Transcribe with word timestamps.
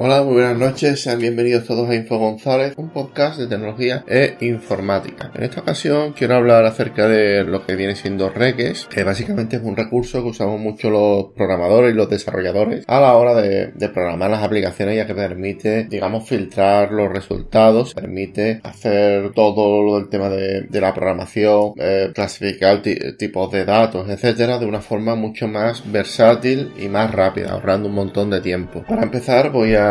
Hola, 0.00 0.22
muy 0.22 0.34
buenas 0.34 0.56
noches, 0.56 1.02
sean 1.02 1.18
bienvenidos 1.18 1.64
todos 1.64 1.90
a 1.90 1.94
Info 1.96 2.18
González, 2.18 2.74
un 2.76 2.90
podcast 2.90 3.36
de 3.36 3.48
tecnología 3.48 4.04
e 4.06 4.36
informática. 4.42 5.32
En 5.34 5.42
esta 5.42 5.62
ocasión 5.62 6.12
quiero 6.12 6.36
hablar 6.36 6.64
acerca 6.66 7.08
de 7.08 7.42
lo 7.42 7.66
que 7.66 7.74
viene 7.74 7.96
siendo 7.96 8.30
Regex, 8.30 8.86
que 8.86 9.02
básicamente 9.02 9.56
es 9.56 9.62
un 9.64 9.74
recurso 9.74 10.22
que 10.22 10.28
usamos 10.28 10.60
mucho 10.60 10.88
los 10.88 11.32
programadores 11.34 11.92
y 11.92 11.96
los 11.96 12.08
desarrolladores 12.08 12.84
a 12.86 13.00
la 13.00 13.16
hora 13.16 13.34
de, 13.34 13.72
programar 13.92 14.30
las 14.30 14.44
aplicaciones 14.44 14.94
ya 14.94 15.04
que 15.04 15.16
permite, 15.16 15.88
digamos, 15.90 16.28
filtrar 16.28 16.92
los 16.92 17.10
resultados, 17.10 17.92
permite 17.94 18.60
hacer 18.62 19.32
todo 19.32 19.82
lo 19.82 19.96
del 19.98 20.08
tema 20.08 20.28
de, 20.28 20.80
la 20.80 20.94
programación, 20.94 21.72
eh, 21.76 22.12
clasificar 22.14 22.82
tipos 23.18 23.50
de 23.50 23.64
datos, 23.64 24.08
etcétera, 24.08 24.60
de 24.60 24.66
una 24.66 24.80
forma 24.80 25.16
mucho 25.16 25.48
más 25.48 25.90
versátil 25.90 26.70
y 26.78 26.86
más 26.86 27.10
rápida, 27.10 27.50
ahorrando 27.50 27.88
un 27.88 27.96
montón 27.96 28.30
de 28.30 28.40
tiempo. 28.40 28.84
Para 28.86 29.02
empezar 29.02 29.50
voy 29.50 29.74
a 29.74 29.87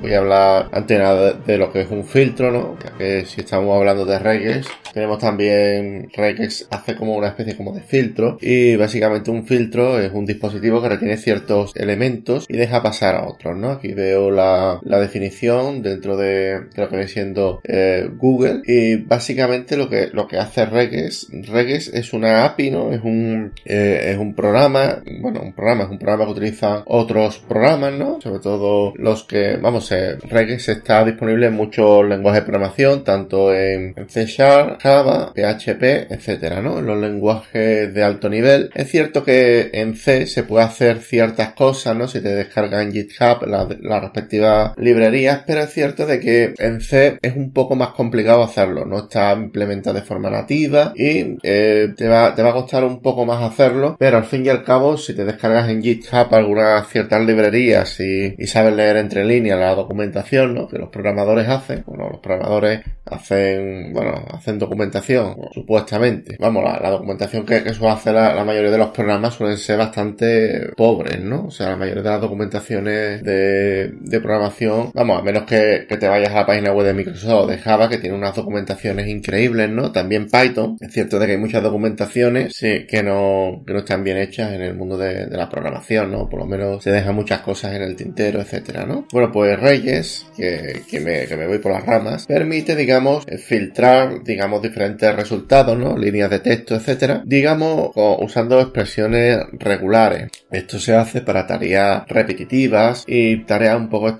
voy 0.00 0.14
a 0.14 0.18
hablar 0.18 0.68
antes 0.72 0.98
de, 1.46 1.58
lo 1.58 1.72
que 1.72 1.82
es 1.82 1.90
un 1.90 2.04
filtro, 2.04 2.50
¿no? 2.50 2.76
Ya 2.82 2.96
que 2.96 3.24
si 3.26 3.40
estamos 3.40 3.76
hablando 3.76 4.04
de 4.04 4.18
regex, 4.18 4.68
tenemos 4.92 5.18
también 5.18 6.10
regex 6.14 6.66
hace 6.70 6.96
como 6.96 7.16
una 7.16 7.28
especie 7.28 7.56
como 7.56 7.72
de 7.72 7.82
filtro 7.82 8.38
y 8.40 8.76
básicamente 8.76 9.30
un 9.30 9.46
filtro 9.46 10.00
es 10.00 10.12
un 10.12 10.26
dispositivo 10.26 10.82
que 10.82 10.88
retiene 10.88 11.16
ciertos 11.16 11.72
elementos 11.76 12.46
y 12.48 12.56
deja 12.56 12.82
pasar 12.82 13.14
a 13.14 13.26
otros, 13.26 13.56
¿no? 13.56 13.70
Aquí 13.70 13.92
veo 13.92 14.30
la, 14.30 14.80
definición 14.82 15.82
dentro 15.82 16.16
de, 16.16 16.60
lo 16.74 16.88
que 16.88 16.96
viene 16.96 17.08
siendo 17.08 17.60
eh, 17.64 18.08
Google 18.16 18.62
y 18.66 18.96
básicamente 18.96 19.76
lo 19.76 19.88
que, 19.88 20.08
lo 20.12 20.26
que 20.26 20.38
hace 20.38 20.66
regex, 20.66 21.28
regex 21.30 21.88
es 21.88 22.12
una 22.12 22.44
API, 22.44 22.70
¿no? 22.70 22.92
Es 22.92 23.02
un, 23.02 23.52
eh, 23.64 24.10
es 24.12 24.18
un 24.18 24.34
programa, 24.34 25.02
bueno, 25.20 25.40
un 25.42 25.52
programa, 25.52 25.84
es 25.84 25.90
un 25.90 25.98
programa 25.98 26.24
que 26.24 26.32
utiliza 26.32 26.82
otros 26.86 27.38
programas, 27.38 27.94
¿no? 27.94 28.20
Sobre 28.20 28.40
todo 28.40 28.92
los 28.96 29.24
que, 29.24 29.37
vamos, 29.60 29.90
eh, 29.92 30.16
Regex 30.22 30.68
está 30.68 31.04
disponible 31.04 31.46
en 31.46 31.54
muchos 31.54 32.06
lenguajes 32.06 32.42
de 32.42 32.46
programación, 32.46 33.04
tanto 33.04 33.54
en, 33.54 33.94
C 34.08 34.26
Sharp, 34.26 34.80
Java, 34.80 35.32
PHP, 35.34 36.06
etcétera, 36.10 36.62
¿no? 36.62 36.78
En 36.78 36.86
los 36.86 36.98
lenguajes 36.98 37.92
de 37.92 38.02
alto 38.02 38.28
nivel. 38.28 38.70
Es 38.74 38.90
cierto 38.90 39.24
que 39.24 39.70
en 39.72 39.96
C 39.96 40.26
se 40.26 40.42
puede 40.44 40.64
hacer 40.64 40.98
ciertas 40.98 41.52
cosas, 41.52 41.96
¿no? 41.96 42.08
Si 42.08 42.20
te 42.20 42.34
descargas 42.34 42.82
en 42.84 42.92
GitHub 42.92 43.46
las 43.46 44.02
respectivas 44.02 44.72
librerías, 44.76 45.42
pero 45.46 45.60
es 45.62 45.70
cierto 45.70 46.06
de 46.06 46.20
que 46.20 46.54
en 46.58 46.80
C 46.80 47.18
es 47.22 47.36
un 47.36 47.52
poco 47.52 47.76
más 47.76 47.90
complicado 47.90 48.42
hacerlo, 48.42 48.84
no 48.84 48.98
está 49.00 49.32
implementado 49.32 49.96
de 49.96 50.02
forma 50.02 50.30
nativa 50.30 50.92
y 50.96 51.36
eh, 51.42 51.92
te, 51.96 52.08
va, 52.08 52.34
te 52.34 52.42
va 52.42 52.50
a 52.50 52.54
costar 52.54 52.84
un 52.84 53.00
poco 53.00 53.24
más 53.24 53.42
hacerlo, 53.42 53.96
pero 53.98 54.16
al 54.18 54.24
fin 54.24 54.44
y 54.44 54.48
al 54.48 54.64
cabo, 54.64 54.96
si 54.96 55.14
te 55.14 55.24
descargas 55.24 55.68
en 55.68 55.82
GitHub 55.82 56.34
algunas 56.34 56.88
ciertas 56.88 57.24
librerías 57.24 58.00
y, 58.00 58.34
y 58.36 58.46
sabes 58.46 58.74
leer 58.74 58.96
entre 58.96 59.24
línea 59.28 59.56
la 59.56 59.74
documentación, 59.74 60.54
¿no? 60.54 60.68
Que 60.68 60.78
los 60.78 60.88
programadores 60.88 61.48
hacen. 61.48 61.84
Bueno, 61.86 62.08
los 62.10 62.20
programadores 62.20 62.80
hacen, 63.04 63.92
bueno, 63.92 64.24
hacen 64.32 64.58
documentación, 64.58 65.36
supuestamente. 65.52 66.36
Vamos, 66.38 66.64
la, 66.64 66.90
documentación 66.90 67.44
que, 67.44 67.62
que 67.62 67.74
suele 67.74 67.92
hacer 67.92 68.14
la, 68.14 68.44
mayoría 68.44 68.70
de 68.70 68.78
los 68.78 68.90
programas 68.90 69.34
suelen 69.34 69.58
ser 69.58 69.78
bastante 69.78 70.70
pobres, 70.76 71.20
¿no? 71.20 71.46
O 71.46 71.50
sea, 71.50 71.70
la 71.70 71.76
mayoría 71.76 72.02
de 72.02 72.10
las 72.10 72.20
documentaciones 72.20 73.22
de, 73.22 74.20
programación, 74.20 74.90
vamos, 74.94 75.20
a 75.20 75.22
menos 75.22 75.44
que, 75.44 75.86
te 75.88 76.08
vayas 76.08 76.30
a 76.30 76.36
la 76.36 76.46
página 76.46 76.72
web 76.72 76.86
de 76.86 76.94
Microsoft 76.94 77.44
o 77.44 77.46
de 77.46 77.58
Java, 77.58 77.88
que 77.88 77.98
tiene 77.98 78.16
unas 78.16 78.34
documentaciones 78.34 79.06
increíbles, 79.08 79.70
¿no? 79.70 79.92
También 79.92 80.26
Python. 80.26 80.76
Es 80.80 80.92
cierto 80.92 81.18
de 81.18 81.26
que 81.26 81.32
hay 81.32 81.38
muchas 81.38 81.62
documentaciones, 81.62 82.54
sí, 82.54 82.86
que 82.86 83.02
no, 83.02 83.62
que 83.66 83.72
no 83.72 83.80
están 83.80 84.04
bien 84.04 84.18
hechas 84.18 84.52
en 84.52 84.62
el 84.62 84.74
mundo 84.74 84.96
de, 84.96 85.26
de 85.26 85.36
la 85.36 85.48
programación, 85.48 86.10
¿no? 86.10 86.28
Por 86.28 86.40
lo 86.40 86.46
menos 86.46 86.82
se 86.82 86.90
dejan 86.90 87.14
muchas 87.14 87.40
cosas 87.40 87.74
en 87.74 87.82
el 87.82 87.96
tintero, 87.96 88.40
etcétera, 88.40 88.86
¿no? 88.86 89.06
Bueno, 89.12 89.17
pues 89.32 89.58
Reyes, 89.58 90.26
que, 90.36 90.82
que, 90.88 91.00
me, 91.00 91.26
que 91.26 91.36
me 91.36 91.46
voy 91.46 91.58
por 91.58 91.72
las 91.72 91.84
ramas, 91.84 92.26
permite, 92.26 92.76
digamos, 92.76 93.24
filtrar, 93.44 94.22
digamos, 94.24 94.62
diferentes 94.62 95.14
resultados, 95.14 95.76
¿no? 95.78 95.96
Líneas 95.96 96.30
de 96.30 96.40
texto, 96.40 96.74
etcétera, 96.74 97.22
digamos, 97.24 97.90
usando 97.94 98.60
expresiones 98.60 99.38
regulares. 99.52 100.30
Esto 100.50 100.78
se 100.78 100.94
hace 100.94 101.20
para 101.20 101.46
tareas 101.46 102.06
repetitivas 102.08 103.04
y 103.06 103.44
tareas 103.44 103.76
un 103.76 103.88
poco 103.88 104.16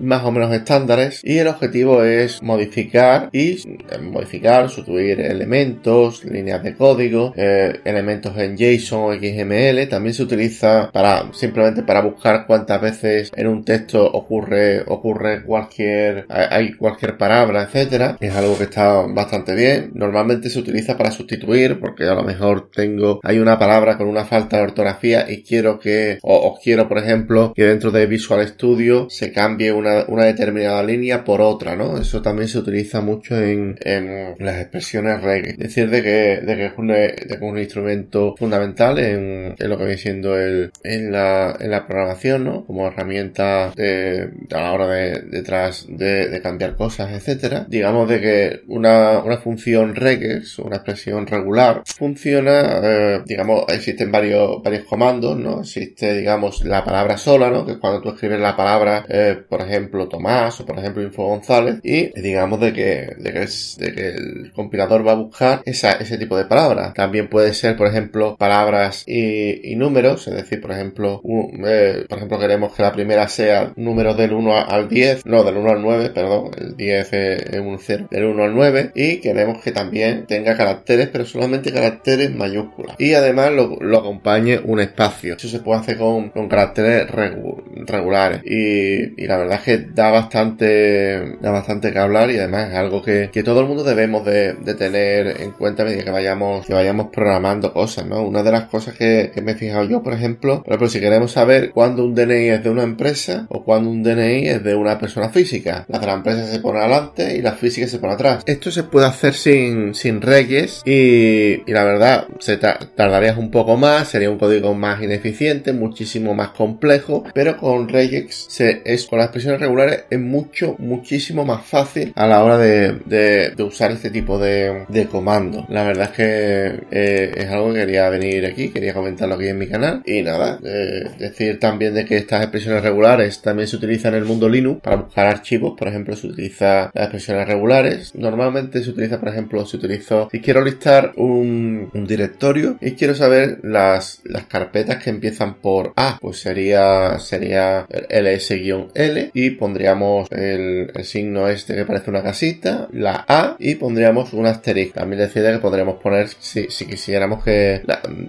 más 0.00 0.24
o 0.24 0.30
menos 0.30 0.52
estándares 0.52 1.20
y 1.22 1.38
el 1.38 1.48
objetivo 1.48 2.04
es 2.04 2.42
modificar 2.42 3.30
y 3.32 3.52
eh, 3.52 3.98
modificar, 4.02 4.68
sustituir 4.68 5.20
elementos, 5.20 6.24
líneas 6.24 6.62
de 6.62 6.74
código, 6.74 7.32
eh, 7.36 7.80
elementos 7.84 8.36
en 8.38 8.56
JSON 8.56 9.00
o 9.04 9.14
XML. 9.14 9.88
También 9.88 10.14
se 10.14 10.22
utiliza 10.22 10.90
para 10.92 11.32
simplemente 11.32 11.82
para 11.82 12.02
buscar 12.02 12.46
cuántas 12.46 12.80
veces 12.80 13.32
en 13.34 13.46
un 13.46 13.64
texto 13.64 14.10
ocurre, 14.24 14.82
ocurre 14.86 15.42
cualquier, 15.42 16.26
hay 16.28 16.72
cualquier 16.72 17.16
palabra, 17.16 17.62
etcétera. 17.62 18.16
Es 18.20 18.34
algo 18.34 18.56
que 18.56 18.64
está 18.64 19.02
bastante 19.02 19.54
bien. 19.54 19.90
Normalmente 19.94 20.50
se 20.50 20.58
utiliza 20.58 20.96
para 20.96 21.10
sustituir, 21.10 21.78
porque 21.78 22.04
a 22.04 22.14
lo 22.14 22.22
mejor 22.22 22.70
tengo, 22.70 23.20
hay 23.22 23.38
una 23.38 23.58
palabra 23.58 23.96
con 23.96 24.08
una 24.08 24.24
falta 24.24 24.56
de 24.56 24.64
ortografía 24.64 25.30
y 25.30 25.42
quiero 25.42 25.78
que, 25.78 26.18
o, 26.22 26.58
quiero, 26.62 26.88
por 26.88 26.98
ejemplo, 26.98 27.52
que 27.54 27.64
dentro 27.64 27.90
de 27.90 28.06
Visual 28.06 28.46
Studio 28.46 29.08
se 29.10 29.32
cambie 29.32 29.72
una, 29.72 30.04
una 30.08 30.24
determinada 30.24 30.82
línea 30.82 31.24
por 31.24 31.40
otra, 31.40 31.76
¿no? 31.76 31.98
Eso 31.98 32.22
también 32.22 32.48
se 32.48 32.58
utiliza 32.58 33.00
mucho 33.00 33.38
en, 33.38 33.76
en 33.82 34.34
las 34.38 34.60
expresiones 34.60 35.22
reggae. 35.22 35.50
Es 35.50 35.58
decir, 35.58 35.90
de 35.90 36.02
que, 36.02 36.40
de 36.40 36.56
que 36.56 36.66
es 36.66 36.72
un, 36.76 36.88
de 36.88 37.36
que 37.38 37.44
un 37.44 37.58
instrumento 37.58 38.34
fundamental 38.36 38.98
en, 38.98 39.54
en, 39.58 39.68
lo 39.68 39.76
que 39.76 39.84
viene 39.84 39.98
siendo 39.98 40.38
el, 40.38 40.70
en 40.82 41.12
la, 41.12 41.56
en 41.58 41.70
la 41.70 41.86
programación, 41.86 42.44
¿no? 42.44 42.64
Como 42.64 42.86
herramienta 42.86 43.72
de 43.76 44.03
a 44.50 44.60
la 44.60 44.72
hora 44.72 44.86
de, 44.88 45.20
detrás 45.22 45.86
de, 45.88 46.40
cambiar 46.42 46.76
cosas, 46.76 47.12
etcétera. 47.12 47.66
Digamos 47.68 48.08
de 48.08 48.20
que 48.20 48.60
una, 48.68 49.20
una 49.20 49.38
función 49.38 49.94
regex, 49.94 50.58
una 50.58 50.76
expresión 50.76 51.26
regular, 51.26 51.82
funciona, 51.86 52.80
eh, 52.82 53.22
digamos, 53.24 53.64
existen 53.68 54.12
varios, 54.12 54.62
varios 54.62 54.84
comandos, 54.84 55.38
¿no? 55.38 55.60
Existe, 55.60 56.14
digamos, 56.14 56.64
la 56.64 56.84
palabra 56.84 57.16
sola, 57.16 57.50
¿no? 57.50 57.64
Que 57.64 57.78
cuando 57.78 58.00
tú 58.00 58.10
escribes 58.10 58.40
la 58.40 58.56
palabra, 58.56 59.04
eh, 59.08 59.36
por 59.48 59.62
ejemplo, 59.62 60.08
Tomás 60.08 60.60
o 60.60 60.66
por 60.66 60.78
ejemplo 60.78 61.02
Info 61.02 61.26
González 61.26 61.80
y 61.82 62.20
digamos 62.20 62.60
de 62.60 62.72
que, 62.72 63.14
de 63.18 63.32
que, 63.32 63.42
es, 63.42 63.76
de 63.78 63.92
que 63.92 64.08
el 64.08 64.52
compilador 64.54 65.06
va 65.06 65.12
a 65.12 65.16
buscar 65.16 65.62
esa, 65.64 65.92
ese 65.92 66.18
tipo 66.18 66.36
de 66.36 66.44
palabras. 66.44 66.94
También 66.94 67.28
puede 67.28 67.54
ser, 67.54 67.76
por 67.76 67.86
ejemplo, 67.86 68.36
palabras 68.36 69.04
y, 69.06 69.74
números, 69.76 70.28
es 70.28 70.34
decir, 70.34 70.60
por 70.60 70.72
ejemplo, 70.72 71.20
eh, 71.66 72.04
por 72.08 72.18
ejemplo, 72.18 72.38
queremos 72.38 72.74
que 72.74 72.82
la 72.82 72.92
primera 72.92 73.28
sea 73.28 73.72
número 73.76 73.93
del 73.96 74.32
1 74.32 74.66
al 74.68 74.88
10, 74.88 75.26
no, 75.26 75.44
del 75.44 75.56
1 75.56 75.70
al 75.70 75.82
9, 75.82 76.10
perdón, 76.10 76.50
el 76.58 76.76
10 76.76 77.12
es 77.12 77.60
un 77.60 77.78
0, 77.78 78.08
del 78.10 78.24
1 78.24 78.44
al 78.44 78.54
9 78.54 78.90
y 78.94 79.18
queremos 79.18 79.62
que 79.62 79.72
también 79.72 80.26
tenga 80.26 80.56
caracteres, 80.56 81.08
pero 81.08 81.24
solamente 81.24 81.72
caracteres 81.72 82.34
mayúsculas. 82.34 82.96
Y 82.98 83.14
además 83.14 83.52
lo, 83.52 83.98
acompañe 83.98 84.58
un 84.58 84.80
espacio. 84.80 85.36
Eso 85.36 85.48
se 85.48 85.60
puede 85.60 85.80
hacer 85.80 85.98
con, 85.98 86.30
con 86.30 86.48
caracteres 86.48 87.08
regulares. 87.10 88.40
Y, 88.44 89.22
y, 89.22 89.26
la 89.26 89.38
verdad 89.38 89.58
es 89.58 89.62
que 89.62 89.78
da 89.78 90.10
bastante, 90.10 91.36
da 91.40 91.50
bastante 91.50 91.92
que 91.92 91.98
hablar 91.98 92.30
y 92.30 92.38
además 92.38 92.70
es 92.70 92.76
algo 92.76 93.02
que, 93.02 93.30
que 93.32 93.42
todo 93.42 93.60
el 93.60 93.66
mundo 93.66 93.84
debemos 93.84 94.24
de, 94.24 94.54
de 94.54 94.74
tener 94.74 95.40
en 95.40 95.52
cuenta 95.52 95.82
a 95.82 95.86
medida 95.86 96.04
que 96.04 96.10
vayamos, 96.10 96.66
que 96.66 96.74
vayamos 96.74 97.08
programando 97.12 97.72
cosas, 97.72 98.06
¿no? 98.06 98.22
Una 98.22 98.42
de 98.42 98.52
las 98.52 98.64
cosas 98.64 98.94
que, 98.94 99.32
me 99.44 99.52
he 99.52 99.54
fijado 99.54 99.84
yo, 99.84 100.02
por 100.02 100.14
ejemplo, 100.14 100.62
por 100.62 100.88
si 100.88 101.00
queremos 101.00 101.32
saber 101.32 101.70
cuándo 101.72 102.04
un 102.04 102.14
DNI 102.14 102.48
es 102.48 102.64
de 102.64 102.70
una 102.70 102.82
empresa 102.82 103.46
o 103.50 103.62
cuándo 103.62 103.83
un 103.86 104.02
DNI 104.02 104.48
es 104.48 104.64
de 104.64 104.74
una 104.74 104.98
persona 104.98 105.28
física. 105.28 105.84
La 105.88 106.00
la 106.04 106.14
empresa 106.14 106.46
se 106.46 106.60
pone 106.60 106.80
adelante 106.80 107.36
y 107.36 107.42
la 107.42 107.52
física 107.52 107.86
se 107.86 107.98
pone 107.98 108.14
atrás. 108.14 108.42
Esto 108.46 108.70
se 108.70 108.84
puede 108.84 109.06
hacer 109.06 109.34
sin, 109.34 109.94
sin 109.94 110.20
reyes 110.20 110.82
y, 110.84 111.62
y 111.66 111.72
la 111.72 111.84
verdad 111.84 112.26
se 112.38 112.56
tardarías 112.56 113.36
un 113.36 113.50
poco 113.50 113.76
más, 113.76 114.08
sería 114.08 114.30
un 114.30 114.38
código 114.38 114.74
más 114.74 115.02
ineficiente, 115.02 115.72
muchísimo 115.72 116.34
más 116.34 116.50
complejo, 116.50 117.24
pero 117.34 117.56
con 117.56 117.88
regex 117.88 118.46
se, 118.48 118.82
es 118.84 119.06
con 119.06 119.18
las 119.18 119.26
expresiones 119.26 119.60
regulares 119.60 120.04
es 120.10 120.20
mucho, 120.20 120.76
muchísimo 120.78 121.44
más 121.44 121.64
fácil 121.64 122.12
a 122.14 122.26
la 122.26 122.44
hora 122.44 122.58
de, 122.58 123.00
de, 123.04 123.62
usar 123.64 123.92
este 123.92 124.10
tipo 124.10 124.38
de, 124.38 124.84
de 124.88 125.06
comando. 125.06 125.66
La 125.68 125.84
verdad 125.84 126.10
es 126.10 126.16
que 126.16 126.86
eh, 126.90 127.32
es 127.36 127.46
algo 127.48 127.72
que 127.72 127.80
quería 127.80 128.08
venir 128.10 128.46
aquí, 128.46 128.68
quería 128.68 128.92
comentarlo 128.92 129.36
aquí 129.36 129.48
en 129.48 129.58
mi 129.58 129.66
canal 129.66 130.02
y 130.04 130.22
nada, 130.22 130.58
eh, 130.62 131.04
decir 131.18 131.58
también 131.58 131.94
de 131.94 132.04
que 132.04 132.16
estas 132.16 132.42
expresiones 132.42 132.82
regulares 132.82 133.40
también 133.40 133.68
se 133.74 133.78
utiliza 133.78 134.08
en 134.08 134.14
el 134.14 134.24
mundo 134.24 134.48
Linux 134.48 134.80
para 134.82 134.96
buscar 134.96 135.26
archivos, 135.26 135.74
por 135.76 135.88
ejemplo, 135.88 136.14
se 136.14 136.28
utiliza 136.28 136.90
las 136.94 137.04
expresiones 137.04 137.48
regulares. 137.48 138.14
Normalmente 138.14 138.82
se 138.84 138.90
utiliza, 138.90 139.18
por 139.18 139.30
ejemplo, 139.30 139.66
si 139.66 139.76
utilizo, 139.76 140.28
si 140.30 140.40
quiero 140.40 140.64
listar 140.64 141.12
un, 141.16 141.90
directorio 142.06 142.76
y 142.80 142.92
quiero 142.92 143.14
saber 143.14 143.58
las, 143.62 144.22
carpetas 144.48 145.02
que 145.02 145.10
empiezan 145.10 145.54
por 145.54 145.92
A, 145.96 146.18
pues 146.20 146.38
sería, 146.38 147.18
sería 147.18 147.86
ls-l 147.90 149.30
y 149.32 149.50
pondríamos 149.50 150.28
el, 150.30 150.92
signo 151.02 151.48
este 151.48 151.74
que 151.74 151.84
parece 151.84 152.10
una 152.10 152.22
casita, 152.22 152.88
la 152.92 153.24
A 153.26 153.56
y 153.58 153.74
pondríamos 153.74 154.32
un 154.32 154.46
asterisco. 154.46 155.00
También 155.00 155.22
decía 155.22 155.52
que 155.52 155.58
podríamos 155.58 155.96
poner, 156.00 156.28
si, 156.28 156.70
si 156.70 156.86
quisiéramos 156.86 157.42
que 157.42 157.82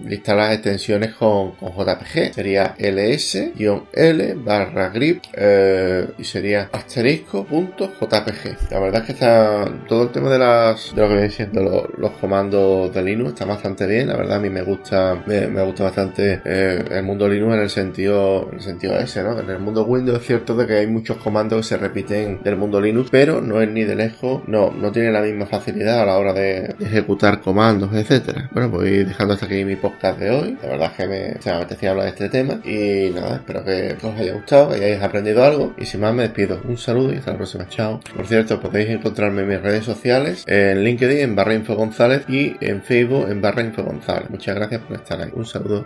listar 0.06 0.36
las 0.36 0.54
extensiones 0.54 1.14
con, 1.14 1.52
con 1.52 1.72
JPG, 1.72 2.34
sería 2.34 2.74
ls-l 2.78 4.34
barra 4.34 4.88
grip 4.88 5.22
eh, 5.36 6.08
y 6.18 6.24
sería 6.24 6.70
asterisco.jpg. 6.72 8.70
La 8.70 8.78
verdad 8.80 9.02
es 9.02 9.06
que 9.06 9.12
está 9.12 9.64
todo 9.86 10.04
el 10.04 10.10
tema 10.10 10.30
de 10.30 10.38
las 10.38 10.94
de 10.94 11.02
lo 11.02 11.08
que 11.08 11.14
viene 11.14 11.30
siendo 11.30 11.90
los, 11.96 12.10
comandos 12.12 12.94
de 12.94 13.02
Linux 13.02 13.30
está 13.30 13.44
bastante 13.44 13.86
bien. 13.86 14.08
La 14.08 14.16
verdad 14.16 14.38
a 14.38 14.40
mí 14.40 14.48
me 14.48 14.62
gusta 14.62 15.22
me, 15.26 15.46
gusta 15.64 15.84
bastante 15.84 16.40
eh, 16.44 16.82
el 16.90 17.02
mundo 17.02 17.28
Linux 17.28 17.54
en 17.54 17.60
el 17.60 17.70
sentido 17.70 18.48
en 18.50 18.56
el 18.56 18.62
sentido 18.62 18.98
ese, 18.98 19.22
¿no? 19.22 19.38
En 19.38 19.50
el 19.50 19.58
mundo 19.58 19.84
Windows 19.84 20.20
es 20.20 20.26
cierto 20.26 20.56
de 20.56 20.66
que 20.66 20.74
hay 20.74 20.86
muchos 20.86 21.18
comandos 21.18 21.60
que 21.60 21.74
se 21.74 21.76
repiten 21.76 22.42
del 22.42 22.56
mundo 22.56 22.80
Linux, 22.80 23.10
pero 23.10 23.40
no 23.42 23.60
es 23.60 23.68
ni 23.68 23.84
de 23.84 23.94
lejos, 23.94 24.42
no 24.46 24.70
no 24.70 24.92
tiene 24.92 25.12
la 25.12 25.20
misma 25.20 25.46
facilidad 25.46 26.00
a 26.00 26.06
la 26.06 26.18
hora 26.18 26.32
de, 26.32 26.74
ejecutar 26.80 27.40
comandos, 27.40 27.92
etcétera. 27.92 28.48
Bueno, 28.52 28.70
pues 28.70 28.82
voy 28.82 29.04
dejando 29.04 29.34
hasta 29.34 29.46
aquí 29.46 29.64
mi 29.64 29.76
podcast 29.76 30.18
de 30.18 30.30
hoy. 30.30 30.58
La 30.62 30.68
verdad 30.70 30.90
es 30.92 30.96
que 30.96 31.06
me, 31.06 31.34
me 31.44 31.52
apetecía 31.52 31.90
hablar 31.90 32.04
de 32.06 32.10
este 32.10 32.28
tema 32.28 32.60
y 32.64 33.10
nada, 33.10 33.36
espero 33.36 33.64
que 33.64 33.96
os 34.02 34.18
haya 34.18 34.32
gustado, 34.32 34.70
que 34.70 34.76
hayáis 34.76 35.02
aprendido 35.26 35.44
algo 35.44 35.74
y 35.76 35.86
sin 35.86 36.00
más 36.00 36.14
me 36.14 36.22
despido. 36.22 36.60
Un 36.64 36.78
saludo 36.78 37.12
y 37.12 37.16
hasta 37.16 37.32
la 37.32 37.36
próxima. 37.38 37.68
Chao. 37.68 38.00
Por 38.14 38.26
cierto, 38.26 38.60
podéis 38.60 38.90
encontrarme 38.90 39.42
en 39.42 39.48
mis 39.48 39.60
redes 39.60 39.84
sociales, 39.84 40.44
en 40.46 40.84
LinkedIn 40.84 41.18
en 41.18 41.34
barra 41.34 41.54
Info 41.54 41.74
González 41.74 42.24
y 42.28 42.56
en 42.60 42.82
Facebook 42.82 43.28
en 43.28 43.40
barra 43.40 43.62
Info 43.62 43.82
González. 43.82 44.30
Muchas 44.30 44.54
gracias 44.54 44.82
por 44.82 44.96
estar 44.96 45.20
ahí. 45.20 45.30
Un 45.34 45.44
saludo. 45.44 45.84